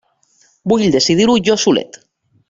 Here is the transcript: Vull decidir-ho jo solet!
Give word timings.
Vull 0.71 0.85
decidir-ho 0.95 1.35
jo 1.51 1.57
solet! 1.65 2.01